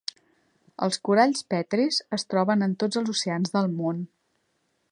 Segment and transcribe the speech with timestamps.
[0.85, 4.01] Els coralls petris es troben en tots els oceans del món.